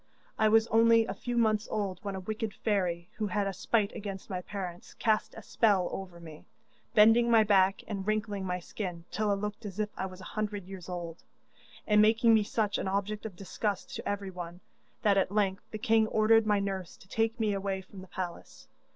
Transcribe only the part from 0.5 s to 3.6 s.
only a few months old when a wicked fairy, who had a